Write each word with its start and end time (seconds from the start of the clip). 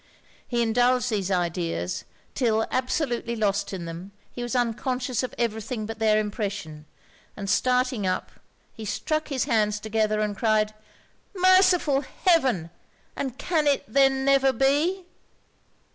He 0.47 0.63
indulged 0.63 1.11
these 1.11 1.29
ideas, 1.29 2.05
'till 2.33 2.65
absolutely 2.71 3.35
lost 3.35 3.71
in 3.71 3.85
them, 3.85 4.13
he 4.31 4.41
was 4.41 4.55
unconscious 4.55 5.21
of 5.21 5.35
every 5.37 5.61
thing 5.61 5.85
but 5.85 5.99
their 5.99 6.17
impression, 6.19 6.87
and 7.37 7.47
starting 7.47 8.07
up, 8.07 8.31
he 8.73 8.83
struck 8.83 9.27
his 9.27 9.43
hands 9.43 9.79
together 9.79 10.19
and 10.19 10.35
cried 10.35 10.73
'Merciful 11.35 12.01
heaven! 12.25 12.71
and 13.15 13.37
can 13.37 13.67
it 13.67 13.83
then 13.87 14.25
never 14.25 14.51
be?' 14.51 15.05